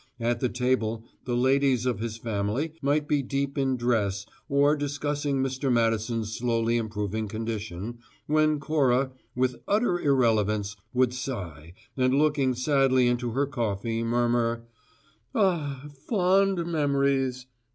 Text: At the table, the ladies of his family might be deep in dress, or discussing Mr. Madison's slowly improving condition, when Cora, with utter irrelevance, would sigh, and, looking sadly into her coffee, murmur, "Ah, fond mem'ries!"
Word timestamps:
At 0.19 0.39
the 0.39 0.49
table, 0.49 1.05
the 1.25 1.37
ladies 1.37 1.85
of 1.85 1.99
his 1.99 2.17
family 2.17 2.73
might 2.81 3.07
be 3.07 3.21
deep 3.21 3.55
in 3.55 3.77
dress, 3.77 4.25
or 4.49 4.75
discussing 4.75 5.37
Mr. 5.43 5.71
Madison's 5.71 6.35
slowly 6.35 6.77
improving 6.77 7.27
condition, 7.27 7.99
when 8.25 8.59
Cora, 8.59 9.11
with 9.35 9.61
utter 9.67 9.99
irrelevance, 9.99 10.75
would 10.91 11.13
sigh, 11.13 11.73
and, 11.95 12.15
looking 12.15 12.55
sadly 12.55 13.05
into 13.07 13.33
her 13.33 13.45
coffee, 13.45 14.01
murmur, 14.01 14.65
"Ah, 15.35 15.85
fond 16.09 16.65
mem'ries!" 16.65 17.45